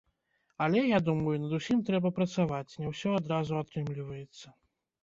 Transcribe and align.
Але, 0.65 0.79
я 0.91 0.99
думаю, 1.09 1.35
над 1.43 1.53
усім 1.59 1.83
трэба 1.91 2.13
працаваць, 2.21 2.73
не 2.83 2.87
ўсё 2.95 3.09
адразу 3.21 3.63
атрымліваецца. 3.63 4.47